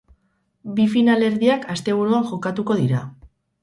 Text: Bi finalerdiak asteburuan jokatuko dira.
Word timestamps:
Bi 0.79 0.87
finalerdiak 0.95 1.69
asteburuan 1.77 2.29
jokatuko 2.35 2.83
dira. 2.85 3.09